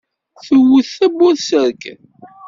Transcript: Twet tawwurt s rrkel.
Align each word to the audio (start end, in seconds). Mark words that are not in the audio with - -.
Twet 0.45 0.87
tawwurt 0.97 1.41
s 1.47 1.51
rrkel. 1.65 1.99